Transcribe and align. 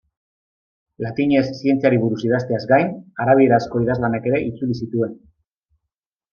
Latinez 1.05 1.43
zientziari 1.57 1.99
buruz 2.07 2.17
idazteaz 2.29 2.63
gain, 2.73 2.91
arabierazko 3.27 3.85
idazlanak 3.87 4.29
ere 4.33 4.43
itzuli 4.51 4.83
zituen. 4.85 5.17